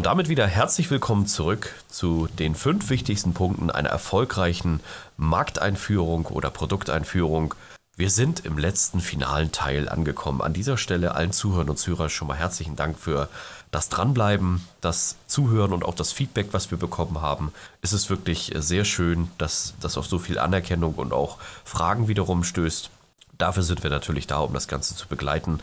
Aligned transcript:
Und 0.00 0.06
damit 0.06 0.30
wieder 0.30 0.46
herzlich 0.46 0.90
willkommen 0.90 1.26
zurück 1.26 1.74
zu 1.90 2.26
den 2.38 2.54
fünf 2.54 2.88
wichtigsten 2.88 3.34
Punkten 3.34 3.70
einer 3.70 3.90
erfolgreichen 3.90 4.80
Markteinführung 5.18 6.24
oder 6.24 6.48
Produkteinführung. 6.48 7.54
Wir 7.98 8.08
sind 8.08 8.46
im 8.46 8.56
letzten 8.56 9.00
finalen 9.00 9.52
Teil 9.52 9.90
angekommen. 9.90 10.40
An 10.40 10.54
dieser 10.54 10.78
Stelle 10.78 11.14
allen 11.14 11.32
Zuhörern 11.32 11.68
und 11.68 11.78
Zuhörern 11.78 12.08
schon 12.08 12.28
mal 12.28 12.38
herzlichen 12.38 12.76
Dank 12.76 12.98
für 12.98 13.28
das 13.72 13.90
Dranbleiben, 13.90 14.66
das 14.80 15.16
Zuhören 15.26 15.74
und 15.74 15.84
auch 15.84 15.94
das 15.94 16.12
Feedback, 16.12 16.46
was 16.52 16.70
wir 16.70 16.78
bekommen 16.78 17.20
haben. 17.20 17.52
Es 17.82 17.92
ist 17.92 18.08
wirklich 18.08 18.54
sehr 18.56 18.86
schön, 18.86 19.30
dass 19.36 19.74
das 19.82 19.98
auf 19.98 20.06
so 20.06 20.18
viel 20.18 20.38
Anerkennung 20.38 20.94
und 20.94 21.12
auch 21.12 21.36
Fragen 21.62 22.08
wiederum 22.08 22.42
stößt. 22.42 22.88
Dafür 23.36 23.62
sind 23.62 23.82
wir 23.82 23.90
natürlich 23.90 24.26
da, 24.26 24.38
um 24.38 24.54
das 24.54 24.66
Ganze 24.66 24.96
zu 24.96 25.08
begleiten. 25.08 25.60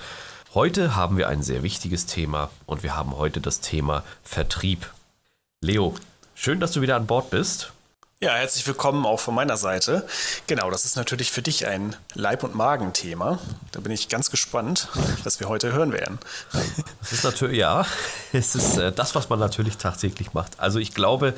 Heute 0.54 0.96
haben 0.96 1.18
wir 1.18 1.28
ein 1.28 1.44
sehr 1.44 1.62
wichtiges 1.62 2.06
Thema 2.06 2.50
und 2.66 2.82
wir 2.82 2.96
haben 2.96 3.18
heute 3.18 3.42
das 3.42 3.60
Thema 3.60 4.04
Vertrieb. 4.24 4.90
Leo, 5.62 5.94
schön, 6.36 6.62
dass 6.62 6.72
du 6.72 6.82
wieder 6.82 6.96
an 6.96 7.06
Bord 7.06 7.30
bist. 7.30 7.74
Ja, 8.22 8.34
herzlich 8.34 8.66
willkommen 8.66 9.06
auch 9.06 9.20
von 9.20 9.36
meiner 9.36 9.58
Seite. 9.58 10.08
Genau, 10.48 10.72
das 10.72 10.86
ist 10.86 10.96
natürlich 10.96 11.32
für 11.32 11.42
dich 11.42 11.68
ein 11.68 11.98
Leib- 12.14 12.44
und 12.44 12.56
Magenthema. 12.56 13.40
Da 13.74 13.82
bin 13.82 13.92
ich 13.92 14.08
ganz 14.08 14.32
gespannt, 14.32 14.88
was 15.26 15.42
wir 15.42 15.50
heute 15.50 15.74
hören 15.74 15.92
werden. 15.92 16.18
Es 17.02 17.12
ist 17.12 17.26
natürlich, 17.26 17.58
ja, 17.58 17.86
es 18.32 18.56
ist 18.56 18.78
äh, 18.78 18.94
das, 18.94 19.16
was 19.16 19.30
man 19.30 19.40
natürlich 19.40 19.78
tagtäglich 19.78 20.34
macht. 20.34 20.60
Also 20.62 20.80
ich 20.80 20.94
glaube, 20.94 21.34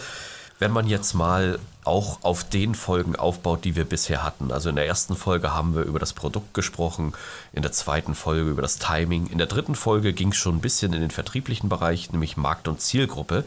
wenn 0.60 0.72
man 0.72 0.88
jetzt 0.88 1.14
mal 1.14 1.58
auch 1.86 2.20
auf 2.22 2.44
den 2.44 2.76
Folgen 2.76 3.16
aufbaut, 3.16 3.64
die 3.64 3.76
wir 3.76 3.86
bisher 3.86 4.24
hatten. 4.24 4.52
Also 4.52 4.70
in 4.70 4.76
der 4.76 4.86
ersten 4.86 5.16
Folge 5.16 5.54
haben 5.54 5.74
wir 5.74 5.84
über 5.84 5.98
das 5.98 6.14
Produkt 6.14 6.54
gesprochen, 6.54 7.14
in 7.54 7.64
der 7.64 7.72
zweiten 7.72 8.14
Folge 8.14 8.50
über 8.50 8.62
das 8.62 8.78
Timing, 8.78 9.28
in 9.28 9.38
der 9.38 9.48
dritten 9.48 9.76
Folge 9.76 10.14
ging 10.14 10.30
es 10.30 10.38
schon 10.38 10.58
ein 10.58 10.62
bisschen 10.62 10.94
in 10.94 11.02
den 11.02 11.12
vertrieblichen 11.12 11.70
Bereich, 11.70 12.12
nämlich 12.12 12.38
Markt 12.38 12.68
und 12.68 12.82
Zielgruppe. 12.82 13.46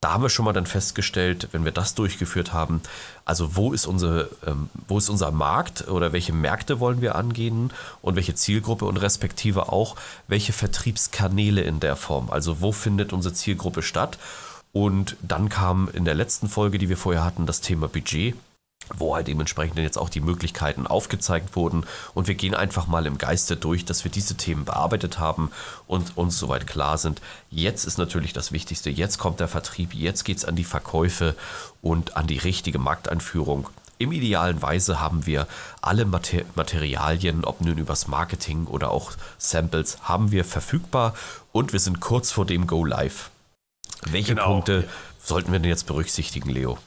Da 0.00 0.12
haben 0.12 0.22
wir 0.22 0.28
schon 0.28 0.44
mal 0.44 0.52
dann 0.52 0.66
festgestellt, 0.66 1.48
wenn 1.52 1.64
wir 1.64 1.72
das 1.72 1.94
durchgeführt 1.94 2.52
haben, 2.52 2.82
also 3.24 3.56
wo 3.56 3.72
ist, 3.72 3.86
unsere, 3.86 4.30
ähm, 4.46 4.68
wo 4.86 4.98
ist 4.98 5.08
unser 5.08 5.32
Markt 5.32 5.88
oder 5.88 6.12
welche 6.12 6.32
Märkte 6.32 6.80
wollen 6.80 7.00
wir 7.00 7.16
angehen 7.16 7.72
und 8.02 8.14
welche 8.14 8.34
Zielgruppe 8.34 8.84
und 8.84 8.98
respektive 8.98 9.72
auch 9.72 9.96
welche 10.28 10.52
Vertriebskanäle 10.52 11.62
in 11.62 11.80
der 11.80 11.96
Form. 11.96 12.30
Also 12.30 12.60
wo 12.60 12.72
findet 12.72 13.12
unsere 13.12 13.34
Zielgruppe 13.34 13.82
statt 13.82 14.18
und 14.76 15.16
dann 15.22 15.48
kam 15.48 15.88
in 15.94 16.04
der 16.04 16.14
letzten 16.14 16.50
Folge, 16.50 16.76
die 16.76 16.90
wir 16.90 16.98
vorher 16.98 17.24
hatten, 17.24 17.46
das 17.46 17.62
Thema 17.62 17.88
Budget 17.88 18.34
wo 18.94 19.16
halt 19.16 19.26
dementsprechend 19.26 19.78
jetzt 19.78 19.96
auch 19.98 20.10
die 20.10 20.20
Möglichkeiten 20.20 20.86
aufgezeigt 20.86 21.56
wurden. 21.56 21.84
Und 22.14 22.28
wir 22.28 22.36
gehen 22.36 22.54
einfach 22.54 22.86
mal 22.86 23.04
im 23.06 23.18
Geiste 23.18 23.56
durch, 23.56 23.84
dass 23.84 24.04
wir 24.04 24.12
diese 24.12 24.36
Themen 24.36 24.64
bearbeitet 24.64 25.18
haben 25.18 25.50
und 25.88 26.16
uns 26.16 26.38
soweit 26.38 26.68
klar 26.68 26.96
sind. 26.96 27.20
Jetzt 27.50 27.84
ist 27.84 27.98
natürlich 27.98 28.32
das 28.32 28.52
Wichtigste, 28.52 28.88
jetzt 28.88 29.18
kommt 29.18 29.40
der 29.40 29.48
Vertrieb, 29.48 29.92
jetzt 29.92 30.22
geht 30.22 30.36
es 30.36 30.44
an 30.44 30.54
die 30.54 30.62
Verkäufe 30.62 31.34
und 31.82 32.16
an 32.16 32.28
die 32.28 32.38
richtige 32.38 32.78
Markteinführung. 32.78 33.68
Im 33.98 34.12
idealen 34.12 34.62
Weise 34.62 35.00
haben 35.00 35.26
wir 35.26 35.48
alle 35.80 36.04
Mater 36.04 36.42
Materialien, 36.54 37.44
ob 37.44 37.60
nun 37.60 37.78
übers 37.78 38.06
Marketing 38.06 38.66
oder 38.66 38.92
auch 38.92 39.12
Samples, 39.36 39.98
haben 40.02 40.30
wir 40.30 40.44
verfügbar 40.44 41.14
und 41.50 41.72
wir 41.72 41.80
sind 41.80 41.98
kurz 41.98 42.30
vor 42.30 42.46
dem 42.46 42.68
Go 42.68 42.84
Live. 42.84 43.30
Welche 44.02 44.34
genau. 44.34 44.46
Punkte 44.46 44.88
sollten 45.22 45.52
wir 45.52 45.58
denn 45.58 45.70
jetzt 45.70 45.86
berücksichtigen, 45.86 46.50
Leo? 46.50 46.78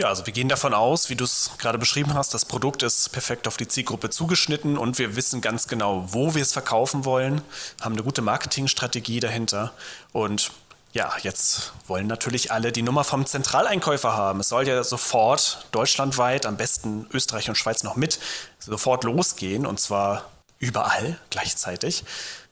Ja, 0.00 0.06
also 0.06 0.26
wir 0.26 0.32
gehen 0.32 0.48
davon 0.48 0.74
aus, 0.74 1.10
wie 1.10 1.16
du 1.16 1.24
es 1.24 1.50
gerade 1.58 1.76
beschrieben 1.76 2.14
hast, 2.14 2.32
das 2.32 2.44
Produkt 2.44 2.84
ist 2.84 3.10
perfekt 3.10 3.48
auf 3.48 3.56
die 3.56 3.66
Zielgruppe 3.66 4.10
zugeschnitten 4.10 4.78
und 4.78 4.96
wir 5.00 5.16
wissen 5.16 5.40
ganz 5.40 5.66
genau, 5.66 6.04
wo 6.12 6.36
wir 6.36 6.42
es 6.42 6.52
verkaufen 6.52 7.04
wollen, 7.04 7.42
haben 7.80 7.94
eine 7.94 8.04
gute 8.04 8.22
Marketingstrategie 8.22 9.18
dahinter 9.18 9.72
und 10.12 10.52
ja, 10.92 11.12
jetzt 11.22 11.72
wollen 11.88 12.06
natürlich 12.06 12.52
alle 12.52 12.70
die 12.70 12.82
Nummer 12.82 13.02
vom 13.02 13.26
Zentraleinkäufer 13.26 14.16
haben. 14.16 14.40
Es 14.40 14.48
soll 14.48 14.66
ja 14.68 14.82
sofort 14.84 15.66
deutschlandweit, 15.72 16.46
am 16.46 16.56
besten 16.56 17.06
Österreich 17.12 17.48
und 17.48 17.56
Schweiz 17.56 17.82
noch 17.82 17.96
mit, 17.96 18.20
sofort 18.60 19.02
losgehen 19.02 19.66
und 19.66 19.80
zwar 19.80 20.30
überall 20.58 21.18
gleichzeitig. 21.30 22.04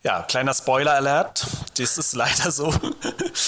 Ja, 0.06 0.22
kleiner 0.22 0.54
Spoiler-Alert, 0.54 1.48
das 1.78 1.98
ist 1.98 2.14
leider 2.14 2.52
so. 2.52 2.72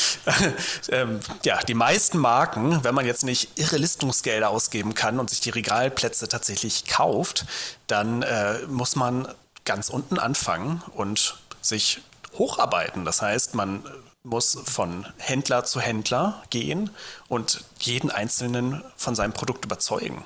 ähm, 0.88 1.20
ja, 1.44 1.60
die 1.62 1.74
meisten 1.74 2.18
Marken, 2.18 2.82
wenn 2.82 2.96
man 2.96 3.06
jetzt 3.06 3.22
nicht 3.22 3.56
irre 3.60 3.76
Listungsgelder 3.76 4.50
ausgeben 4.50 4.92
kann 4.92 5.20
und 5.20 5.30
sich 5.30 5.40
die 5.40 5.50
Regalplätze 5.50 6.26
tatsächlich 6.26 6.86
kauft, 6.86 7.46
dann 7.86 8.22
äh, 8.22 8.58
muss 8.66 8.96
man 8.96 9.28
ganz 9.64 9.88
unten 9.88 10.18
anfangen 10.18 10.82
und 10.96 11.36
sich 11.60 12.00
hocharbeiten. 12.36 13.04
Das 13.04 13.22
heißt, 13.22 13.54
man 13.54 13.84
muss 14.24 14.58
von 14.64 15.06
Händler 15.16 15.62
zu 15.62 15.80
Händler 15.80 16.42
gehen 16.50 16.90
und 17.28 17.62
jeden 17.78 18.10
Einzelnen 18.10 18.82
von 18.96 19.14
seinem 19.14 19.32
Produkt 19.32 19.64
überzeugen. 19.64 20.24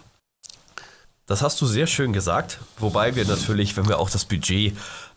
Das 1.27 1.43
hast 1.43 1.61
du 1.61 1.67
sehr 1.67 1.87
schön 1.87 2.15
gesagt, 2.15 2.59
wobei 2.79 3.17
wir 3.17 3.27
natürlich, 3.27 3.77
wenn 3.77 3.87
wir 3.87 3.99
auch 3.99 4.09
das 4.09 4.25
Budget 4.25 4.75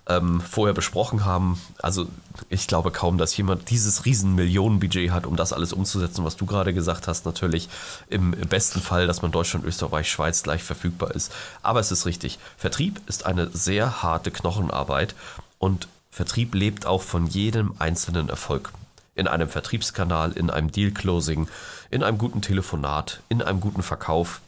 ähm, 0.08 0.42
vorher 0.42 0.74
besprochen 0.74 1.26
haben. 1.26 1.60
Also 1.82 2.08
ich 2.50 2.68
glaube 2.68 2.92
kaum, 2.92 3.18
dass 3.18 3.36
jemand 3.38 3.70
dieses 3.70 4.06
riesen 4.06 4.36
Millionenbudget 4.36 5.12
hat, 5.12 5.26
um 5.26 5.36
das 5.36 5.54
alles 5.54 5.74
umzusetzen, 5.74 6.24
was 6.24 6.36
du 6.36 6.46
gerade 6.46 6.74
gesagt 6.74 7.08
hast. 7.08 7.26
Natürlich 7.26 7.70
im 8.10 8.32
besten 8.32 8.82
Fall, 8.82 9.08
dass 9.08 9.22
man 9.22 9.32
Deutschland, 9.32 9.66
Österreich, 9.66 10.10
Schweiz 10.10 10.44
gleich 10.44 10.64
verfügbar 10.64 11.12
ist. 11.12 11.32
Aber 11.62 11.80
es 11.80 11.92
ist 11.92 12.06
richtig. 12.06 12.40
Vertrieb 12.58 13.02
ist 13.08 13.26
eine 13.26 13.50
sehr 13.52 14.04
harte 14.04 14.32
Knochenarbeit 14.32 15.16
und 15.58 15.88
Vertrieb 16.12 16.56
lebt 16.56 16.86
auch 16.86 17.02
von 17.02 17.28
jedem 17.28 17.74
einzelnen 17.80 18.30
Erfolg. 18.30 18.72
In 19.16 19.28
einem 19.28 19.50
Vertriebskanal, 19.50 20.32
in 20.34 20.50
einem 20.50 20.72
Deal-Closing, 20.72 21.48
in 21.90 22.04
einem 22.04 22.18
guten 22.18 22.42
Telefonat, 22.42 23.22
in 23.30 23.42
einem 23.42 23.60
guten 23.60 23.82
Verkauf. 23.82 24.42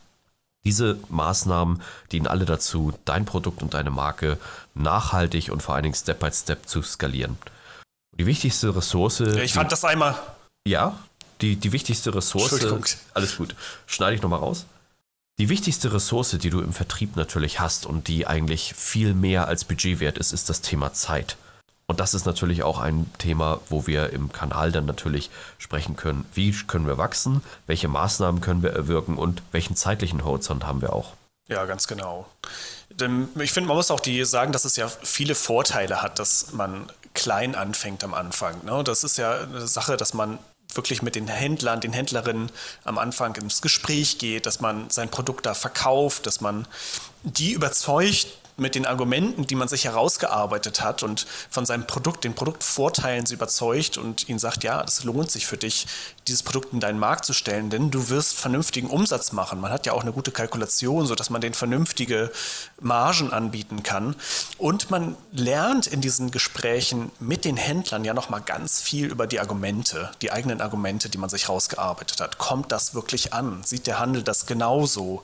Diese 0.66 0.97
Maßnahmen 1.09 1.81
dienen 2.12 2.28
alle 2.28 2.45
dazu, 2.45 2.94
dein 3.06 3.25
Produkt 3.25 3.62
und 3.62 3.73
deine 3.73 3.90
Marke 3.90 4.38
nachhaltig 4.73 5.51
und 5.51 5.62
vor 5.62 5.75
allen 5.75 5.84
Dingen 5.84 5.95
Step 5.95 6.19
by 6.19 6.31
Step 6.31 6.68
zu 6.68 6.81
skalieren. 6.81 7.38
Die 8.18 8.25
wichtigste 8.25 8.75
Ressource. 8.75 9.19
Ja, 9.19 9.38
ich 9.38 9.53
fand 9.53 9.72
das 9.72 9.85
einmal. 9.85 10.16
Ja, 10.68 11.00
die, 11.41 11.56
die 11.56 11.72
wichtigste 11.72 12.13
Ressource. 12.13 12.62
Alles 13.13 13.38
gut. 13.38 13.56
Schneide 13.85 14.16
ich 14.16 14.22
nochmal 14.22 14.40
raus. 14.40 14.66
Die 15.40 15.50
wichtigste 15.50 15.94
Ressource, 15.94 16.31
die 16.41 16.50
du 16.50 16.62
im 16.62 16.74
Vertrieb 16.74 17.16
natürlich 17.16 17.59
hast 17.59 17.85
und 17.85 18.07
die 18.07 18.25
eigentlich 18.25 18.74
viel 18.74 19.13
mehr 19.13 19.47
als 19.47 19.66
Budget 19.66 20.00
wert 20.00 20.18
ist, 20.18 20.34
ist 20.34 20.50
das 20.50 20.62
Thema 20.62 20.94
Zeit. 20.94 21.38
Und 21.89 22.01
das 22.01 22.13
ist 22.13 22.25
natürlich 22.25 22.63
auch 22.63 22.79
ein 22.79 23.09
Thema, 23.17 23.61
wo 23.69 23.87
wir 23.87 24.11
im 24.11 24.33
Kanal 24.33 24.73
dann 24.73 24.85
natürlich 24.85 25.29
sprechen 25.57 25.95
können. 25.95 26.25
Wie 26.33 26.51
können 26.51 26.85
wir 26.85 26.97
wachsen? 26.97 27.41
Welche 27.65 27.87
Maßnahmen 27.87 28.41
können 28.41 28.61
wir 28.61 28.73
erwirken? 28.73 29.17
Und 29.17 29.41
welchen 29.53 29.77
zeitlichen 29.77 30.25
Horizont 30.25 30.65
haben 30.65 30.81
wir 30.81 30.91
auch? 30.91 31.13
Ja, 31.47 31.65
ganz 31.65 31.87
genau. 31.87 32.27
Ich 33.39 33.53
finde, 33.53 33.69
man 33.69 33.77
muss 33.77 33.89
auch 33.89 34.01
die 34.01 34.25
sagen, 34.25 34.51
dass 34.51 34.65
es 34.65 34.75
ja 34.75 34.89
viele 34.89 35.33
Vorteile 35.33 36.01
hat, 36.01 36.19
dass 36.19 36.51
man 36.51 36.91
klein 37.13 37.55
anfängt 37.55 38.03
am 38.03 38.13
Anfang. 38.13 38.65
Ne? 38.65 38.83
Das 38.83 39.05
ist 39.05 39.17
ja 39.17 39.43
eine 39.43 39.65
Sache, 39.65 39.95
dass 39.95 40.13
man 40.13 40.39
wirklich 40.73 41.01
mit 41.01 41.15
den 41.15 41.29
Händlern, 41.29 41.79
den 41.79 41.93
Händlerinnen 41.93 42.51
am 42.83 42.97
Anfang 42.97 43.35
ins 43.35 43.61
Gespräch 43.61 44.17
geht, 44.17 44.45
dass 44.45 44.59
man 44.59 44.89
sein 44.89 45.09
Produkt 45.09 45.45
da 45.45 45.53
verkauft, 45.53 46.25
dass 46.25 46.41
man 46.41 46.67
die 47.23 47.53
überzeugt, 47.53 48.27
mit 48.57 48.74
den 48.74 48.86
Argumenten, 48.86 49.45
die 49.45 49.56
man 49.56 49.68
sich 49.68 49.86
herausgearbeitet 49.86 50.81
hat 50.81 51.04
und 51.04 51.27
von 51.50 51.65
seinem 51.65 51.86
Produkt, 51.86 52.24
den 52.24 52.33
Produktvorteilen 52.33 53.25
sie 53.25 53.36
überzeugt 53.36 53.98
und 53.98 54.27
ihnen 54.27 54.39
sagt, 54.39 54.63
ja, 54.63 54.81
es 54.81 55.04
lohnt 55.04 55.30
sich 55.30 55.45
für 55.45 55.57
dich, 55.57 55.88
dieses 56.27 56.44
Produkt 56.44 56.74
in 56.74 56.80
deinen 56.80 57.00
Markt 57.00 57.25
zu 57.25 57.33
stellen, 57.33 57.69
denn 57.69 57.92
du 57.92 58.09
wirst 58.09 58.36
vernünftigen 58.36 58.89
Umsatz 58.89 59.31
machen. 59.31 59.62
Man 59.62 59.71
hat 59.71 59.86
ja 59.86 59.94
auch 59.94 60.01
eine 60.01 60.12
gute 60.12 60.31
Kalkulation, 60.31 61.06
sodass 61.06 61.30
man 61.30 61.39
den 61.39 61.54
vernünftige 61.54 62.31
Margen 62.81 63.31
anbieten 63.31 63.83
kann. 63.83 64.15
Und 64.57 64.89
man 64.89 65.15
lernt 65.31 65.88
in 65.88 66.01
diesen 66.01 66.31
Gesprächen 66.31 67.12
mit 67.19 67.45
den 67.45 67.57
Händlern 67.57 68.03
ja 68.03 68.13
nochmal 68.13 68.42
ganz 68.42 68.81
viel 68.81 69.06
über 69.07 69.27
die 69.27 69.39
Argumente, 69.39 70.12
die 70.21 70.31
eigenen 70.31 70.62
Argumente, 70.62 71.10
die 71.10 71.18
man 71.18 71.30
sich 71.30 71.48
herausgearbeitet 71.48 72.19
hat. 72.19 72.38
Kommt 72.39 72.71
das 72.71 72.95
wirklich 72.95 73.33
an? 73.33 73.62
Sieht 73.63 73.88
der 73.88 74.00
Handel 74.00 74.24
das 74.24 74.48
genauso? 74.48 75.24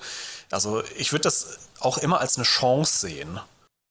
Also 0.51 0.83
ich 0.97 1.11
würde 1.11 1.23
das 1.23 1.57
auch 1.83 1.97
immer 1.97 2.19
als 2.19 2.37
eine 2.37 2.45
Chance 2.45 3.07
sehen. 3.07 3.39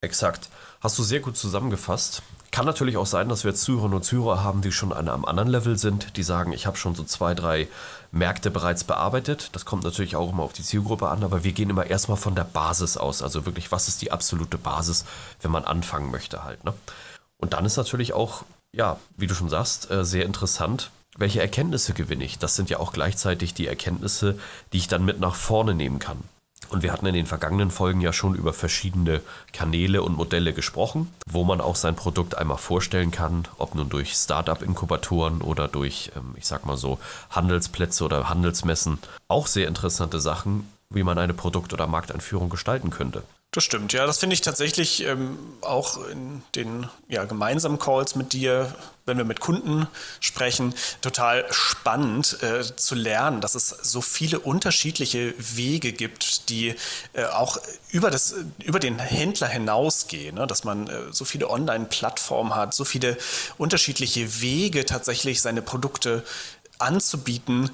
Exakt. 0.00 0.49
Hast 0.81 0.99
du 0.99 1.05
sehr 1.05 1.21
gut 1.21 1.37
zusammengefasst. 1.37 2.23
Kann 2.50 2.67
natürlich 2.67 2.97
auch 2.97 3.06
sein, 3.06 3.29
dass 3.29 3.44
wir 3.44 3.55
Zuhörerinnen 3.55 3.97
und 3.97 4.03
Zuhörer 4.03 4.43
haben, 4.43 4.61
die 4.61 4.73
schon 4.73 4.93
an 4.93 5.09
einem 5.09 5.25
anderen 5.25 5.49
Level 5.49 5.79
sind, 5.79 6.17
die 6.17 6.23
sagen, 6.23 6.53
ich 6.53 6.67
habe 6.67 6.77
schon 6.77 6.94
so 6.94 7.05
zwei, 7.05 7.35
drei 7.35 7.69
Märkte 8.11 8.50
bereits 8.50 8.85
bearbeitet. 8.85 9.50
Das 9.53 9.65
kommt 9.65 9.85
natürlich 9.85 10.17
auch 10.17 10.31
immer 10.31 10.43
auf 10.43 10.53
die 10.53 10.65
Zielgruppe 10.65 11.09
an, 11.09 11.25
aber 11.25 11.44
wir 11.44 11.53
gehen 11.53 11.71
immer 11.71 11.87
erstmal 11.87 12.19
von 12.19 12.35
der 12.35 12.44
Basis 12.44 12.97
aus. 12.97 13.23
Also 13.23 13.47
wirklich, 13.47 13.73
was 13.73 13.89
ist 13.89 14.03
die 14.03 14.12
absolute 14.12 14.59
Basis, 14.59 15.05
wenn 15.41 15.50
man 15.50 15.65
anfangen 15.65 16.11
möchte 16.11 16.45
halt. 16.45 16.62
Ne? 16.65 16.75
Und 17.38 17.55
dann 17.55 17.65
ist 17.65 17.77
natürlich 17.77 18.12
auch, 18.12 18.43
ja, 18.73 18.99
wie 19.17 19.29
du 19.29 19.35
schon 19.35 19.49
sagst, 19.49 19.91
äh, 19.91 20.05
sehr 20.05 20.27
interessant, 20.27 20.91
welche 21.17 21.41
Erkenntnisse 21.41 21.95
gewinne 21.95 22.25
ich. 22.25 22.38
Das 22.38 22.56
sind 22.56 22.71
ja 22.71 22.81
auch 22.81 22.93
gleichzeitig 22.93 23.55
die 23.55 23.67
Erkenntnisse, 23.67 24.38
die 24.73 24.79
ich 24.79 24.88
dann 24.88 25.05
mit 25.05 25.21
nach 25.21 25.37
vorne 25.37 25.75
nehmen 25.75 26.00
kann. 26.00 26.19
Und 26.69 26.82
wir 26.82 26.93
hatten 26.93 27.06
in 27.06 27.14
den 27.14 27.26
vergangenen 27.26 27.70
Folgen 27.70 28.00
ja 28.00 28.12
schon 28.12 28.35
über 28.35 28.53
verschiedene 28.53 29.20
Kanäle 29.53 30.03
und 30.03 30.17
Modelle 30.17 30.53
gesprochen, 30.53 31.12
wo 31.26 31.44
man 31.44 31.61
auch 31.61 31.76
sein 31.76 31.97
Produkt 31.97 32.38
einmal 32.38 32.56
vorstellen 32.56 33.11
kann, 33.11 33.47
ob 33.59 33.75
nun 33.75 33.88
durch 33.88 34.14
Startup-Inkubatoren 34.14 35.43
oder 35.43 35.69
durch, 35.69 36.12
ähm, 36.17 36.35
ich 36.37 36.47
sag 36.47 36.64
mal 36.64 36.76
so, 36.76 36.99
Handelsplätze 37.31 38.05
oder 38.05 38.29
Handelsmessen. 38.29 38.99
Auch 39.29 39.47
sehr 39.47 39.69
interessante 39.69 40.20
Sachen, 40.20 40.67
wie 40.88 41.03
man 41.03 41.19
eine 41.19 41.35
Produkt- 41.35 41.73
oder 41.73 41.87
Markteinführung 41.87 42.49
gestalten 42.49 42.91
könnte. 42.91 43.23
Das 43.54 43.64
stimmt, 43.64 43.93
ja. 43.93 44.06
Das 44.06 44.16
finde 44.16 44.32
ich 44.32 44.40
tatsächlich 44.40 45.04
ähm, 45.04 45.38
auch 45.60 46.08
in 46.08 46.43
den 46.54 46.88
ja, 47.08 47.26
gemeinsamen 47.26 47.78
Calls 47.78 48.16
mit 48.16 48.32
dir, 48.32 48.75
wenn 49.04 49.19
wir 49.19 49.26
mit 49.26 49.40
Kunden 49.40 49.87
sprechen, 50.20 50.75
total 51.02 51.44
spannend 51.50 52.43
äh, 52.43 52.62
zu 52.62 52.94
lernen, 52.94 53.43
dass 53.43 53.54
es 53.54 53.69
so 53.69 54.00
viele 54.00 54.40
unterschiedliche 54.40 55.34
Wege 55.37 55.93
gibt, 55.93 56.49
die 56.49 56.75
äh, 57.12 57.26
auch 57.26 57.58
über, 57.90 58.10
das, 58.10 58.34
über 58.64 58.81
den 58.81 58.99
Händler 58.99 59.49
hinausgehen. 59.49 60.37
Ne? 60.37 60.46
Dass 60.46 60.64
man 60.64 60.88
äh, 60.88 61.12
so 61.12 61.26
viele 61.26 61.50
Online-Plattformen 61.50 62.54
hat, 62.54 62.72
so 62.72 62.87
viele 62.87 63.19
unterschiedliche 63.58 64.40
Wege 64.40 64.87
tatsächlich 64.87 65.43
seine 65.43 65.60
Produkte 65.60 66.25
anzubieten, 66.78 67.70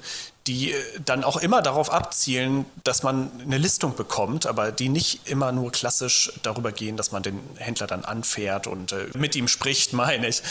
die 0.49 0.71
äh, 0.71 0.75
dann 1.05 1.23
auch 1.23 1.37
immer 1.37 1.61
darauf 1.61 1.91
abzielen, 1.91 2.65
dass 2.83 3.03
man 3.03 3.31
eine 3.39 3.59
Listung 3.59 3.95
bekommt, 3.95 4.47
aber 4.47 4.71
die 4.71 4.89
nicht 4.89 5.27
immer 5.29 5.51
nur 5.51 5.71
klassisch 5.71 6.33
darüber 6.41 6.71
gehen, 6.71 6.97
dass 6.97 7.11
man 7.11 7.21
den 7.21 7.39
Händler 7.57 7.85
dann 7.85 8.03
anfährt 8.03 8.65
und 8.65 8.91
äh, 8.91 9.05
mit 9.15 9.35
ihm 9.35 9.47
spricht, 9.47 9.93
meine 10.03 10.27
ich. 10.27 10.41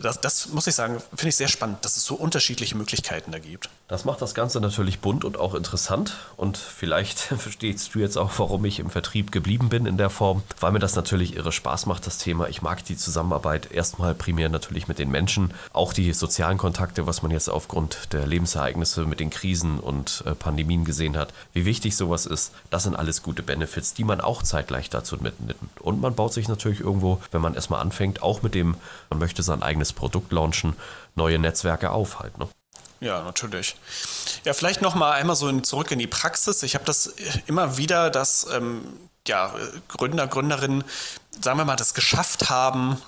Das, 0.00 0.20
das 0.20 0.48
muss 0.48 0.66
ich 0.66 0.74
sagen, 0.74 1.02
finde 1.10 1.28
ich 1.28 1.36
sehr 1.36 1.48
spannend, 1.48 1.84
dass 1.84 1.98
es 1.98 2.04
so 2.04 2.14
unterschiedliche 2.14 2.76
Möglichkeiten 2.76 3.30
da 3.30 3.38
gibt. 3.38 3.68
Das 3.92 4.06
macht 4.06 4.22
das 4.22 4.34
Ganze 4.34 4.58
natürlich 4.58 5.00
bunt 5.00 5.22
und 5.22 5.38
auch 5.38 5.54
interessant 5.54 6.16
und 6.38 6.56
vielleicht 6.56 7.18
verstehst 7.38 7.94
du 7.94 7.98
jetzt 7.98 8.16
auch, 8.16 8.30
warum 8.38 8.64
ich 8.64 8.80
im 8.80 8.88
Vertrieb 8.88 9.32
geblieben 9.32 9.68
bin 9.68 9.84
in 9.84 9.98
der 9.98 10.08
Form, 10.08 10.42
weil 10.60 10.72
mir 10.72 10.78
das 10.78 10.96
natürlich 10.96 11.36
irre 11.36 11.52
Spaß 11.52 11.84
macht, 11.84 12.06
das 12.06 12.16
Thema. 12.16 12.48
Ich 12.48 12.62
mag 12.62 12.82
die 12.86 12.96
Zusammenarbeit 12.96 13.70
erstmal 13.70 14.14
primär 14.14 14.48
natürlich 14.48 14.88
mit 14.88 14.98
den 14.98 15.10
Menschen, 15.10 15.52
auch 15.74 15.92
die 15.92 16.14
sozialen 16.14 16.56
Kontakte, 16.56 17.06
was 17.06 17.20
man 17.20 17.32
jetzt 17.32 17.50
aufgrund 17.50 18.14
der 18.14 18.26
Lebensereignisse 18.26 19.04
mit 19.04 19.20
den 19.20 19.28
Krisen 19.28 19.78
und 19.78 20.24
äh, 20.24 20.34
Pandemien 20.34 20.86
gesehen 20.86 21.18
hat, 21.18 21.34
wie 21.52 21.66
wichtig 21.66 21.94
sowas 21.94 22.24
ist. 22.24 22.54
Das 22.70 22.84
sind 22.84 22.96
alles 22.96 23.22
gute 23.22 23.42
Benefits, 23.42 23.92
die 23.92 24.04
man 24.04 24.22
auch 24.22 24.42
zeitgleich 24.42 24.88
dazu 24.88 25.18
mitnimmt. 25.20 25.82
Und 25.82 26.00
man 26.00 26.14
baut 26.14 26.32
sich 26.32 26.48
natürlich 26.48 26.80
irgendwo, 26.80 27.20
wenn 27.30 27.42
man 27.42 27.52
erstmal 27.52 27.82
anfängt, 27.82 28.22
auch 28.22 28.40
mit 28.40 28.54
dem, 28.54 28.74
man 29.10 29.18
möchte 29.18 29.42
sein 29.42 29.62
eigenes 29.62 29.92
Produkt 29.92 30.32
launchen, 30.32 30.76
neue 31.14 31.38
Netzwerke 31.38 31.90
auf 31.90 32.20
halt. 32.20 32.38
Ne? 32.38 32.48
Ja, 33.02 33.20
natürlich. 33.24 33.74
Ja, 34.44 34.54
vielleicht 34.54 34.80
noch 34.80 34.94
mal 34.94 35.10
einmal 35.10 35.34
so 35.34 35.50
zurück 35.60 35.90
in 35.90 35.98
die 35.98 36.06
Praxis. 36.06 36.62
Ich 36.62 36.76
habe 36.76 36.84
das 36.84 37.12
immer 37.48 37.76
wieder, 37.76 38.10
dass 38.10 38.46
ähm, 38.52 38.86
ja, 39.26 39.52
Gründer, 39.88 40.28
Gründerinnen, 40.28 40.84
sagen 41.40 41.58
wir 41.58 41.64
mal, 41.64 41.74
das 41.74 41.94
geschafft 41.94 42.48
haben, 42.48 43.02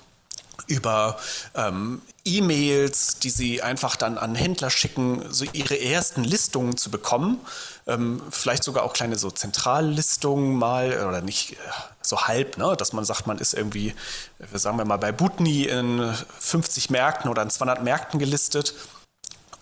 über 0.67 1.17
ähm, 1.53 2.01
E-Mails, 2.25 3.19
die 3.19 3.29
sie 3.29 3.61
einfach 3.61 3.95
dann 3.95 4.17
an 4.17 4.35
Händler 4.35 4.69
schicken, 4.69 5.23
so 5.29 5.45
ihre 5.53 5.79
ersten 5.79 6.25
Listungen 6.25 6.75
zu 6.75 6.91
bekommen. 6.91 7.39
Ähm, 7.87 8.21
vielleicht 8.31 8.65
sogar 8.65 8.83
auch 8.83 8.91
kleine 8.91 9.17
so 9.17 9.31
Zentrallistungen 9.31 10.57
mal 10.57 11.05
oder 11.07 11.21
nicht 11.21 11.53
äh, 11.53 11.55
so 12.01 12.23
halb, 12.23 12.57
ne? 12.57 12.75
dass 12.77 12.91
man 12.91 13.05
sagt, 13.05 13.27
man 13.27 13.37
ist 13.37 13.53
irgendwie, 13.53 13.93
äh, 14.39 14.57
sagen 14.57 14.77
wir 14.77 14.85
mal, 14.85 14.97
bei 14.97 15.13
Butni 15.13 15.63
in 15.63 16.13
50 16.39 16.89
Märkten 16.89 17.29
oder 17.29 17.43
in 17.43 17.49
200 17.49 17.81
Märkten 17.81 18.19
gelistet 18.19 18.73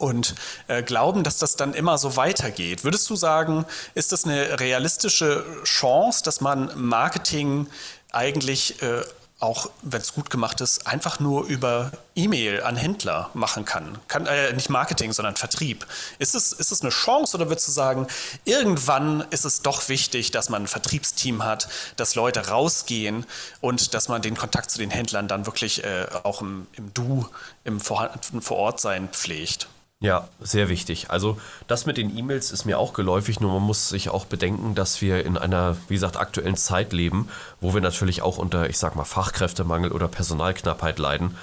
und 0.04 0.36
äh, 0.68 0.84
glauben, 0.84 1.24
dass 1.24 1.38
das 1.38 1.56
dann 1.56 1.74
immer 1.74 1.98
so 1.98 2.18
weitergeht. 2.18 2.84
Würdest 2.84 3.10
du 3.10 3.16
sagen, 3.16 3.66
ist 3.96 4.12
das 4.12 4.26
eine 4.26 4.60
realistische 4.60 5.46
Chance, 5.64 6.24
dass 6.26 6.42
man 6.42 6.70
Marketing 6.76 7.68
eigentlich 8.12 8.82
äh, 8.82 9.04
auch, 9.44 9.70
wenn 9.82 10.00
es 10.00 10.14
gut 10.14 10.30
gemacht 10.30 10.62
ist, 10.62 10.88
einfach 10.88 11.20
nur 11.20 11.46
über 11.46 11.92
E-Mail 12.16 12.64
an 12.64 12.78
Händler 12.78 13.30
machen 13.34 13.66
kann. 13.66 13.98
kann 14.08 14.26
äh, 14.26 14.54
nicht 14.54 14.70
Marketing, 14.70 15.12
sondern 15.12 15.36
Vertrieb. 15.36 15.86
Ist 16.18 16.34
es, 16.34 16.54
ist 16.54 16.72
es 16.72 16.82
eine 16.82 16.92
Chance 16.92 17.36
oder 17.36 17.50
würdest 17.50 17.68
du 17.68 17.72
sagen, 17.74 18.08
irgendwann 18.46 19.26
ist 19.32 19.44
es 19.44 19.62
doch 19.62 19.90
wichtig, 19.90 20.32
dass 20.32 20.50
man 20.50 20.64
ein 20.64 20.68
Vertriebsteam 20.68 21.44
hat, 21.44 21.68
dass 21.98 22.16
Leute 22.16 22.48
rausgehen 22.48 23.26
und 23.60 23.94
dass 23.94 24.08
man 24.08 24.22
den 24.22 24.38
Kontakt 24.38 24.72
zu 24.72 24.78
den 24.78 24.92
Händlern 24.92 25.28
dann 25.28 25.46
wirklich 25.46 25.84
äh, 25.84 26.08
auch 26.24 26.42
im, 26.42 26.68
im 26.74 26.94
Du, 26.94 27.28
im 27.66 27.82
Vorortsein 27.82 29.10
pflegt? 29.10 29.68
Ja, 30.04 30.28
sehr 30.42 30.68
wichtig. 30.68 31.12
Also 31.12 31.38
das 31.68 31.86
mit 31.86 31.96
den 31.96 32.18
E-Mails 32.18 32.52
ist 32.52 32.66
mir 32.66 32.78
auch 32.78 32.92
geläufig, 32.92 33.40
nur 33.40 33.54
man 33.54 33.62
muss 33.62 33.88
sich 33.88 34.10
auch 34.10 34.26
bedenken, 34.26 34.76
dass 34.76 35.02
wir 35.02 35.26
in 35.26 35.38
einer, 35.38 35.78
wie 35.88 35.94
gesagt, 35.94 36.18
aktuellen 36.18 36.58
Zeit 36.58 36.92
leben, 36.92 37.30
wo 37.62 37.74
wir 37.74 37.80
natürlich 37.80 38.22
auch 38.22 38.38
unter, 38.38 38.70
ich 38.70 38.78
sag 38.78 38.98
mal, 38.98 39.06
Fachkräftemangel 39.06 39.94
oder 39.94 40.10
Personalknappheit 40.10 41.00
leiden. 41.00 41.38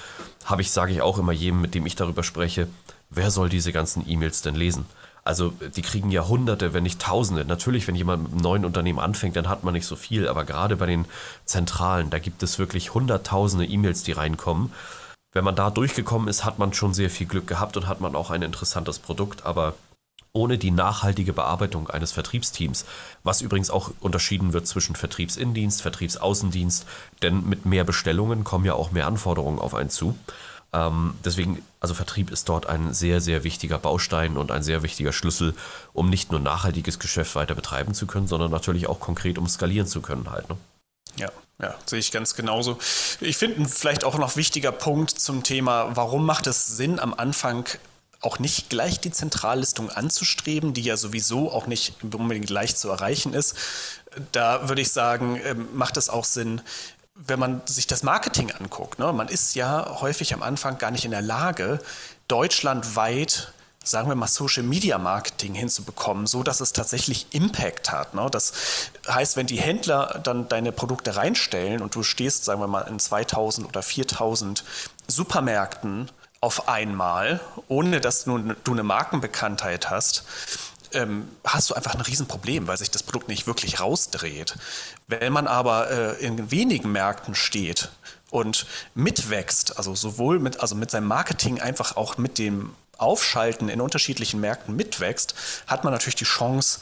Habe 0.45 0.61
ich, 0.61 0.73
sage 0.73 0.93
ich 0.93 1.01
auch 1.01 1.17
immer 1.17 1.33
jedem, 1.33 1.62
mit 1.62 1.75
dem 1.75 1.87
ich 1.87 1.97
darüber 1.97 2.23
spreche, 2.23 2.69
wer 3.09 3.31
soll 3.31 3.49
diese 3.49 3.73
ganzen 3.73 4.07
E-Mails 4.07 4.43
denn 4.43 4.57
lesen? 4.57 4.85
Also 5.25 5.55
die 5.75 5.83
kriegen 5.83 6.11
ja 6.11 6.29
Hunderte, 6.29 6.75
wenn 6.75 6.83
nicht 6.83 7.01
Tausende. 7.01 7.47
Natürlich, 7.47 7.89
wenn 7.89 7.95
jemand 7.95 8.25
mit 8.25 8.33
einem 8.33 8.43
neuen 8.43 8.65
Unternehmen 8.67 8.99
anfängt, 8.99 9.37
dann 9.37 9.49
hat 9.49 9.65
man 9.65 9.73
nicht 9.73 9.87
so 9.87 9.97
viel. 9.97 10.29
Aber 10.29 10.45
gerade 10.45 10.77
bei 10.77 10.87
den 10.87 11.06
Zentralen, 11.47 12.11
da 12.11 12.19
gibt 12.19 12.43
es 12.43 12.59
wirklich 12.59 12.93
Hunderttausende 12.93 13.65
E-Mails, 13.65 14.03
die 14.03 14.13
reinkommen 14.13 14.71
wenn 15.32 15.44
man 15.44 15.56
da 15.56 15.71
durchgekommen 15.71 16.29
ist, 16.29 16.44
hat 16.44 16.59
man 16.59 16.73
schon 16.73 16.94
sehr 16.94 17.11
viel 17.11 17.27
Glück 17.27 17.47
gehabt 17.47 17.77
und 17.77 17.87
hat 17.87 18.00
man 18.00 18.17
auch 18.17 18.31
ein 18.31 18.43
interessantes 18.43 18.99
Produkt, 18.99 19.47
aber 19.47 19.75
ohne 20.32 20.59
die 20.59 20.71
nachhaltige 20.71 21.32
Bearbeitung 21.32 21.91
eines 21.91 22.12
Vertriebsteams, 22.12 22.85
was 23.25 23.41
übrigens 23.41 23.71
auch 23.71 23.91
unterschieden 24.00 24.53
wird 24.53 24.67
zwischen 24.67 24.94
Vertriebsinnendienst, 24.94 25.82
Vertriebsaußendienst, 25.82 26.87
denn 27.23 27.49
mit 27.49 27.67
mehr 27.67 27.85
Bestellungen 27.85 28.44
kommen 28.44 28.65
ja 28.65 28.75
auch 28.75 28.93
mehr 28.93 29.06
Anforderungen 29.06 29.59
auf 29.59 29.75
einen 29.75 29.91
zu. 29.91 30.17
Ähm, 30.73 31.15
deswegen, 31.25 31.62
also 31.81 31.94
Vertrieb 31.94 32.31
ist 32.31 32.49
dort 32.49 32.67
ein 32.67 32.94
sehr, 32.94 33.21
sehr 33.21 33.43
wichtiger 33.43 33.79
Baustein 33.79 34.37
und 34.37 34.53
ein 34.53 34.62
sehr 34.62 34.85
wichtiger 34.85 35.12
Schlüssel, 35.12 35.55
um 35.93 36.09
nicht 36.09 36.31
nur 36.31 36.38
nachhaltiges 36.38 37.00
Geschäft 37.00 37.35
weiter 37.35 37.56
betreiben 37.56 37.93
zu 37.94 38.06
können, 38.06 38.29
sondern 38.29 38.53
natürlich 38.53 38.87
auch 38.87 39.00
konkret 39.00 39.37
um 39.37 39.49
skalieren 39.49 39.89
zu 39.89 40.01
können 40.01 40.31
halt. 40.31 40.49
Ne? 40.49 40.56
Ja, 41.17 41.31
ja, 41.60 41.74
sehe 41.86 41.98
ich 41.98 42.12
ganz 42.12 42.34
genauso. 42.34 42.79
Ich 43.20 43.36
finde 43.36 43.69
vielleicht 43.69 44.05
auch 44.05 44.17
noch 44.17 44.36
wichtiger 44.36 44.72
Punkt 44.72 45.10
zum 45.10 45.43
Thema, 45.43 45.94
warum 45.94 46.24
macht 46.24 46.46
es 46.46 46.67
Sinn, 46.67 46.98
am 46.98 47.12
Anfang 47.12 47.67
auch 48.20 48.38
nicht 48.38 48.69
gleich 48.69 49.00
die 49.00 49.10
Zentrallistung 49.10 49.90
anzustreben, 49.90 50.74
die 50.74 50.82
ja 50.82 50.96
sowieso 50.96 51.50
auch 51.50 51.67
nicht 51.67 51.94
unbedingt 52.02 52.50
leicht 52.50 52.79
zu 52.79 52.90
erreichen 52.90 53.32
ist. 53.32 53.55
Da 54.32 54.69
würde 54.69 54.82
ich 54.82 54.93
sagen, 54.93 55.40
ähm, 55.43 55.69
macht 55.74 55.96
es 55.96 56.10
auch 56.10 56.24
Sinn, 56.24 56.60
wenn 57.14 57.38
man 57.38 57.62
sich 57.67 57.86
das 57.86 58.02
Marketing 58.02 58.50
anguckt. 58.52 58.98
Ne? 58.98 59.12
Man 59.12 59.29
ist 59.29 59.55
ja 59.55 60.00
häufig 60.00 60.34
am 60.34 60.43
Anfang 60.43 60.79
gar 60.79 60.90
nicht 60.90 61.05
in 61.05 61.10
der 61.10 61.22
Lage, 61.22 61.81
deutschlandweit 62.29 63.52
sagen 63.82 64.08
wir 64.08 64.15
mal, 64.15 64.27
Social 64.27 64.63
Media 64.63 64.99
Marketing 64.99 65.55
hinzubekommen, 65.55 66.27
so 66.27 66.43
dass 66.43 66.60
es 66.60 66.72
tatsächlich 66.72 67.29
Impact 67.31 67.91
hat. 67.91 68.15
Ne? 68.15 68.29
Das 68.31 68.53
heißt, 69.08 69.37
wenn 69.37 69.46
die 69.46 69.58
Händler 69.58 70.20
dann 70.22 70.49
deine 70.49 70.70
Produkte 70.70 71.17
reinstellen 71.17 71.81
und 71.81 71.94
du 71.94 72.03
stehst, 72.03 72.44
sagen 72.44 72.60
wir 72.60 72.67
mal, 72.67 72.82
in 72.82 72.99
2000 72.99 73.67
oder 73.67 73.82
4000 73.82 74.65
Supermärkten 75.06 76.10
auf 76.43 76.69
einmal, 76.69 77.41
ohne 77.69 78.01
dass 78.01 78.25
du, 78.25 78.39
du 78.39 78.72
eine 78.72 78.82
Markenbekanntheit 78.82 79.89
hast, 79.89 80.25
ähm, 80.93 81.29
hast 81.44 81.70
du 81.70 81.75
einfach 81.75 81.94
ein 81.94 82.01
Riesenproblem, 82.01 82.67
weil 82.67 82.77
sich 82.77 82.91
das 82.91 83.03
Produkt 83.03 83.29
nicht 83.29 83.46
wirklich 83.46 83.81
rausdreht. 83.81 84.56
Wenn 85.06 85.32
man 85.32 85.46
aber 85.46 85.91
äh, 85.91 86.25
in 86.25 86.51
wenigen 86.51 86.93
Märkten 86.93 87.34
steht 87.34 87.91
und 88.31 88.67
mitwächst, 88.94 89.79
also 89.79 89.94
sowohl 89.94 90.39
mit, 90.39 90.60
also 90.60 90.75
mit 90.75 90.91
seinem 90.91 91.06
Marketing 91.06 91.60
einfach 91.60 91.96
auch 91.96 92.19
mit 92.19 92.39
dem 92.39 92.75
Aufschalten 93.01 93.69
in 93.69 93.81
unterschiedlichen 93.81 94.41
Märkten 94.41 94.77
mitwächst, 94.77 95.35
hat 95.67 95.85
man 95.85 95.93
natürlich 95.93 96.17
die 96.17 96.25
Chance, 96.25 96.81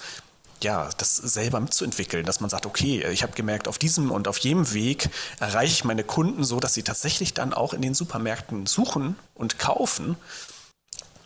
ja, 0.62 0.90
das 0.98 1.16
selber 1.16 1.60
mitzuentwickeln, 1.60 2.24
dass 2.24 2.40
man 2.40 2.50
sagt, 2.50 2.66
okay, 2.66 3.06
ich 3.12 3.22
habe 3.22 3.32
gemerkt, 3.34 3.68
auf 3.68 3.78
diesem 3.78 4.10
und 4.10 4.26
auf 4.26 4.38
jedem 4.38 4.72
Weg 4.72 5.08
erreiche 5.38 5.72
ich 5.72 5.84
meine 5.84 6.04
Kunden 6.04 6.44
so, 6.44 6.58
dass 6.58 6.74
sie 6.74 6.82
tatsächlich 6.82 7.34
dann 7.34 7.54
auch 7.54 7.72
in 7.72 7.82
den 7.82 7.94
Supermärkten 7.94 8.66
suchen 8.66 9.16
und 9.34 9.58
kaufen, 9.58 10.16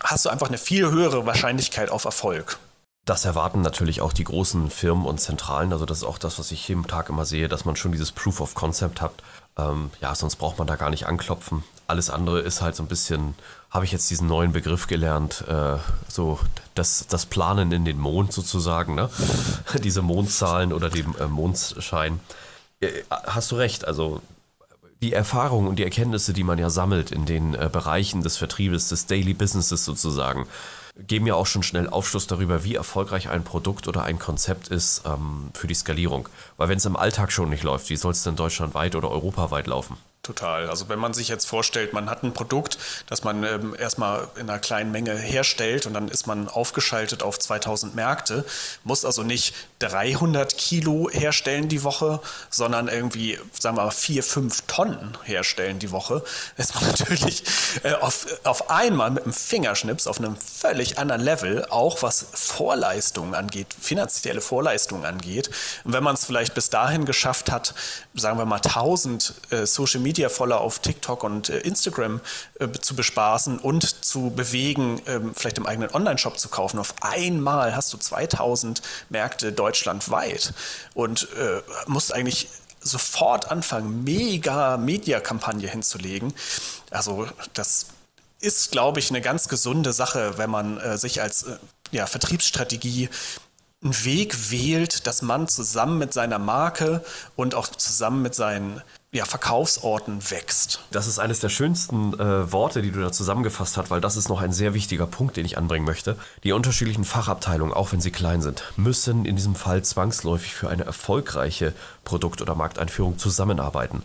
hast 0.00 0.24
du 0.24 0.28
einfach 0.28 0.48
eine 0.48 0.58
viel 0.58 0.90
höhere 0.90 1.24
Wahrscheinlichkeit 1.26 1.90
auf 1.90 2.04
Erfolg. 2.04 2.58
Das 3.04 3.24
erwarten 3.24 3.62
natürlich 3.62 4.00
auch 4.00 4.12
die 4.12 4.24
großen 4.24 4.70
Firmen 4.70 5.06
und 5.06 5.18
Zentralen. 5.18 5.72
Also 5.72 5.86
das 5.86 5.98
ist 5.98 6.04
auch 6.04 6.18
das, 6.18 6.38
was 6.38 6.52
ich 6.52 6.68
jeden 6.68 6.86
Tag 6.86 7.08
immer 7.08 7.24
sehe, 7.24 7.48
dass 7.48 7.64
man 7.64 7.74
schon 7.74 7.90
dieses 7.90 8.12
Proof 8.12 8.40
of 8.40 8.54
Concept 8.54 9.00
hat. 9.00 9.12
Ähm, 9.58 9.90
ja, 10.00 10.14
sonst 10.14 10.36
braucht 10.36 10.58
man 10.58 10.68
da 10.68 10.76
gar 10.76 10.90
nicht 10.90 11.06
anklopfen. 11.06 11.64
Alles 11.88 12.10
andere 12.10 12.40
ist 12.40 12.62
halt 12.62 12.76
so 12.76 12.82
ein 12.82 12.88
bisschen, 12.88 13.34
habe 13.70 13.84
ich 13.84 13.92
jetzt 13.92 14.08
diesen 14.08 14.28
neuen 14.28 14.52
Begriff 14.52 14.86
gelernt, 14.86 15.44
äh, 15.48 15.76
so 16.08 16.38
das, 16.74 17.06
das 17.08 17.26
Planen 17.26 17.72
in 17.72 17.84
den 17.84 17.98
Mond 17.98 18.32
sozusagen, 18.32 18.94
ne? 18.94 19.10
Diese 19.82 20.00
Mondzahlen 20.00 20.72
oder 20.72 20.88
den 20.88 21.14
äh, 21.16 21.26
Mondschein. 21.26 22.20
Äh, 22.80 23.02
hast 23.10 23.50
du 23.50 23.56
recht, 23.56 23.84
also 23.84 24.22
die 25.02 25.12
Erfahrungen 25.12 25.66
und 25.66 25.76
die 25.80 25.84
Erkenntnisse, 25.84 26.32
die 26.32 26.44
man 26.44 26.58
ja 26.58 26.70
sammelt 26.70 27.10
in 27.10 27.26
den 27.26 27.54
äh, 27.54 27.68
Bereichen 27.70 28.22
des 28.22 28.36
Vertriebes, 28.36 28.88
des 28.88 29.06
Daily 29.06 29.34
Businesses 29.34 29.84
sozusagen, 29.84 30.46
geben 30.96 31.26
ja 31.26 31.34
auch 31.34 31.46
schon 31.46 31.62
schnell 31.62 31.88
Aufschluss 31.88 32.26
darüber, 32.26 32.64
wie 32.64 32.74
erfolgreich 32.74 33.28
ein 33.28 33.44
Produkt 33.44 33.88
oder 33.88 34.02
ein 34.02 34.18
Konzept 34.18 34.68
ist 34.68 35.02
ähm, 35.06 35.50
für 35.54 35.66
die 35.66 35.74
Skalierung. 35.74 36.28
Weil 36.56 36.68
wenn 36.68 36.78
es 36.78 36.84
im 36.84 36.96
Alltag 36.96 37.32
schon 37.32 37.50
nicht 37.50 37.62
läuft, 37.62 37.90
wie 37.90 37.96
soll 37.96 38.12
es 38.12 38.22
denn 38.22 38.36
deutschlandweit 38.36 38.94
oder 38.94 39.10
europaweit 39.10 39.66
laufen? 39.66 39.96
Total. 40.22 40.70
Also 40.70 40.88
wenn 40.88 41.00
man 41.00 41.14
sich 41.14 41.26
jetzt 41.26 41.46
vorstellt, 41.46 41.92
man 41.92 42.08
hat 42.08 42.22
ein 42.22 42.32
Produkt, 42.32 42.78
das 43.08 43.24
man 43.24 43.42
ähm, 43.42 43.74
erstmal 43.76 44.28
in 44.36 44.48
einer 44.48 44.60
kleinen 44.60 44.92
Menge 44.92 45.16
herstellt 45.16 45.84
und 45.84 45.94
dann 45.94 46.06
ist 46.06 46.28
man 46.28 46.48
aufgeschaltet 46.48 47.24
auf 47.24 47.40
2000 47.40 47.96
Märkte, 47.96 48.44
muss 48.84 49.04
also 49.04 49.24
nicht 49.24 49.52
300 49.80 50.56
Kilo 50.56 51.10
herstellen 51.10 51.68
die 51.68 51.82
Woche, 51.82 52.20
sondern 52.50 52.86
irgendwie, 52.86 53.36
sagen 53.58 53.76
wir 53.76 53.82
mal, 53.82 53.90
4, 53.90 54.22
5 54.22 54.62
Tonnen 54.68 55.18
herstellen 55.24 55.80
die 55.80 55.90
Woche, 55.90 56.22
ist 56.56 56.76
man 56.76 56.86
natürlich 56.88 57.42
äh, 57.82 57.94
auf, 57.94 58.28
auf 58.44 58.70
einmal 58.70 59.10
mit 59.10 59.24
einem 59.24 59.32
Fingerschnips 59.32 60.06
auf 60.06 60.18
einem 60.18 60.36
völlig 60.36 61.00
anderen 61.00 61.22
Level, 61.22 61.66
auch 61.68 62.02
was 62.02 62.26
Vorleistungen 62.32 63.34
angeht, 63.34 63.74
finanzielle 63.80 64.40
Vorleistungen 64.40 65.04
angeht. 65.04 65.50
Und 65.82 65.94
wenn 65.94 66.04
man 66.04 66.14
es 66.14 66.24
vielleicht 66.24 66.54
bis 66.54 66.70
dahin 66.70 67.06
geschafft 67.06 67.50
hat, 67.50 67.74
sagen 68.14 68.38
wir 68.38 68.44
mal 68.44 68.60
1000 68.62 69.34
äh, 69.50 69.66
Social 69.66 70.00
Media 70.00 70.11
Media 70.12 70.28
Follower 70.28 70.60
auf 70.60 70.80
TikTok 70.80 71.24
und 71.24 71.48
äh, 71.48 71.60
Instagram 71.60 72.20
äh, 72.60 72.68
zu 72.70 72.94
bespaßen 72.94 73.58
und 73.58 74.04
zu 74.04 74.28
bewegen, 74.28 75.00
ähm, 75.06 75.34
vielleicht 75.34 75.56
im 75.56 75.64
eigenen 75.64 75.90
Online-Shop 75.90 76.38
zu 76.38 76.50
kaufen. 76.50 76.78
Auf 76.78 76.94
einmal 77.00 77.74
hast 77.74 77.90
du 77.94 77.96
2000 77.96 78.82
Märkte 79.08 79.52
deutschlandweit 79.52 80.52
und 80.92 81.28
äh, 81.38 81.62
musst 81.86 82.12
eigentlich 82.12 82.48
sofort 82.82 83.50
anfangen, 83.50 84.04
mega 84.04 84.76
Media-Kampagne 84.76 85.70
hinzulegen. 85.70 86.34
Also 86.90 87.26
das 87.54 87.86
ist, 88.40 88.70
glaube 88.70 88.98
ich, 88.98 89.08
eine 89.08 89.22
ganz 89.22 89.48
gesunde 89.48 89.94
Sache, 89.94 90.36
wenn 90.36 90.50
man 90.50 90.76
äh, 90.76 90.98
sich 90.98 91.22
als 91.22 91.44
äh, 91.44 91.56
ja, 91.90 92.06
Vertriebsstrategie 92.06 93.08
einen 93.82 94.04
Weg 94.04 94.50
wählt, 94.50 95.06
dass 95.06 95.22
man 95.22 95.48
zusammen 95.48 95.96
mit 95.96 96.12
seiner 96.12 96.38
Marke 96.38 97.02
und 97.34 97.54
auch 97.54 97.66
zusammen 97.66 98.20
mit 98.20 98.34
seinen 98.34 98.82
ja, 99.14 99.26
Verkaufsorten 99.26 100.30
wächst. 100.30 100.80
Das 100.90 101.06
ist 101.06 101.18
eines 101.18 101.38
der 101.38 101.50
schönsten 101.50 102.18
äh, 102.18 102.50
Worte, 102.50 102.80
die 102.80 102.90
du 102.90 103.00
da 103.00 103.12
zusammengefasst 103.12 103.76
hast, 103.76 103.90
weil 103.90 104.00
das 104.00 104.16
ist 104.16 104.30
noch 104.30 104.40
ein 104.40 104.54
sehr 104.54 104.72
wichtiger 104.72 105.06
Punkt, 105.06 105.36
den 105.36 105.44
ich 105.44 105.58
anbringen 105.58 105.84
möchte. 105.84 106.16
Die 106.44 106.52
unterschiedlichen 106.52 107.04
Fachabteilungen, 107.04 107.74
auch 107.74 107.92
wenn 107.92 108.00
sie 108.00 108.10
klein 108.10 108.40
sind, 108.40 108.64
müssen 108.76 109.26
in 109.26 109.36
diesem 109.36 109.54
Fall 109.54 109.84
zwangsläufig 109.84 110.54
für 110.54 110.70
eine 110.70 110.84
erfolgreiche 110.84 111.74
Produkt- 112.04 112.40
oder 112.40 112.54
Markteinführung 112.54 113.18
zusammenarbeiten. 113.18 114.02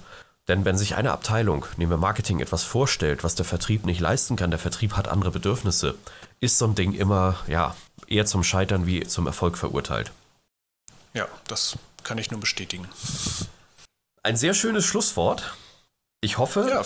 Denn 0.49 0.65
wenn 0.65 0.77
sich 0.77 0.95
eine 0.95 1.11
Abteilung, 1.11 1.65
nehmen 1.77 1.91
wir 1.91 1.97
Marketing, 1.97 2.41
etwas 2.41 2.63
vorstellt, 2.63 3.23
was 3.23 3.35
der 3.35 3.45
Vertrieb 3.45 3.85
nicht 3.85 4.01
leisten 4.01 4.35
kann, 4.35 4.51
der 4.51 4.59
Vertrieb 4.59 4.93
hat 4.93 5.07
andere 5.07 5.31
Bedürfnisse, 5.31 5.95
ist 6.41 6.57
so 6.57 6.65
ein 6.65 6.75
Ding 6.75 6.93
immer, 6.93 7.37
ja, 7.47 7.75
eher 8.07 8.25
zum 8.25 8.43
Scheitern 8.43 8.85
wie 8.85 9.05
zum 9.07 9.25
Erfolg 9.25 9.57
verurteilt. 9.57 10.11
Ja, 11.13 11.27
das 11.47 11.77
kann 12.03 12.17
ich 12.17 12.29
nur 12.29 12.39
bestätigen. 12.39 12.87
Ein 14.23 14.35
sehr 14.35 14.53
schönes 14.53 14.85
Schlusswort. 14.85 15.55
Ich 16.21 16.37
hoffe, 16.37 16.67
ja. 16.69 16.83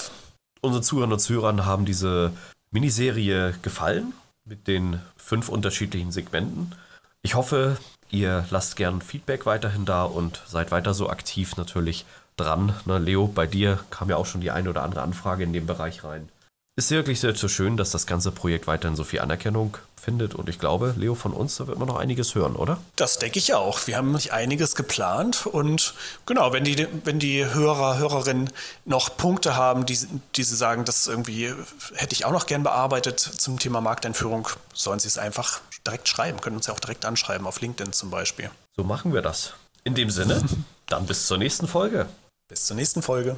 unsere 0.62 0.84
Zuhörerinnen 0.84 1.14
und 1.14 1.20
Zuhörer 1.20 1.66
haben 1.66 1.86
diese 1.86 2.34
Miniserie 2.72 3.54
gefallen 3.62 4.14
mit 4.46 4.68
den 4.68 5.02
fünf 5.18 5.50
unterschiedlichen 5.50 6.12
Segmenten. 6.12 6.76
Ich 7.22 7.36
hoffe, 7.36 7.78
ihr 8.10 8.46
lasst 8.50 8.76
gern 8.76 9.02
Feedback 9.02 9.46
weiterhin 9.46 9.86
da 9.86 10.04
und 10.04 10.42
seid 10.48 10.72
weiter 10.72 10.94
so 10.94 11.10
aktiv 11.10 11.58
natürlich 11.58 12.06
dran. 12.36 12.76
Na, 12.86 12.98
Leo, 12.98 13.28
bei 13.28 13.48
dir 13.48 13.80
kam 13.90 14.10
ja 14.10 14.18
auch 14.18 14.26
schon 14.26 14.42
die 14.42 14.52
eine 14.52 14.70
oder 14.70 14.84
andere 14.84 15.02
Anfrage 15.02 15.44
in 15.44 15.54
den 15.54 15.66
Bereich 15.66 16.04
rein. 16.04 16.30
Ist 16.78 16.90
wirklich 16.90 17.20
sehr, 17.20 17.36
sehr 17.36 17.50
schön, 17.50 17.76
dass 17.76 17.92
das 17.92 18.06
ganze 18.08 18.32
Projekt 18.32 18.66
weiterhin 18.66 18.96
so 18.96 19.04
viel 19.04 19.20
Anerkennung 19.20 19.78
findet. 20.02 20.34
Und 20.36 20.48
ich 20.48 20.58
glaube, 20.58 20.96
Leo, 20.98 21.16
von 21.16 21.34
uns, 21.34 21.58
da 21.58 21.68
wird 21.68 21.78
man 21.78 21.88
noch 21.88 21.98
einiges 21.98 22.34
hören, 22.34 22.56
oder? 22.56 22.80
Das 22.96 23.20
denke 23.20 23.40
ich 23.40 23.54
auch. 23.54 23.86
Wir 23.88 23.98
haben 23.98 24.18
einiges 24.32 24.76
geplant. 24.76 25.46
Und 25.46 25.94
genau, 26.26 26.54
wenn 26.54 26.64
die, 26.64 26.88
wenn 27.04 27.20
die 27.20 27.46
Hörer, 27.46 27.98
Hörerinnen 27.98 28.50
noch 28.86 29.18
Punkte 29.18 29.58
haben, 29.58 29.86
die, 29.86 30.00
die 30.36 30.44
sie 30.44 30.56
sagen, 30.56 30.86
das 30.86 31.08
irgendwie 31.08 31.54
hätte 31.96 32.14
ich 32.14 32.24
auch 32.24 32.32
noch 32.32 32.46
gern 32.46 32.64
bearbeitet 32.64 33.20
zum 33.20 33.60
Thema 33.60 33.82
Markteinführung, 33.82 34.48
sollen 34.74 35.00
sie 35.00 35.10
es 35.10 35.18
einfach 35.18 35.60
direkt 35.86 36.08
schreiben. 36.08 36.40
Können 36.40 36.56
uns 36.56 36.68
ja 36.68 36.74
auch 36.74 36.80
direkt 36.80 37.04
anschreiben, 37.04 37.46
auf 37.48 37.60
LinkedIn 37.60 37.92
zum 37.92 38.10
Beispiel. 38.10 38.50
So 38.78 38.86
machen 38.86 39.14
wir 39.14 39.22
das. 39.22 39.54
In 39.84 39.94
dem 39.94 40.10
Sinne, 40.10 40.42
dann 40.88 41.06
bis 41.06 41.28
zur 41.28 41.38
nächsten 41.38 41.68
Folge. 41.68 42.08
Bis 42.48 42.66
zur 42.66 42.78
nächsten 42.78 43.02
Folge. 43.02 43.38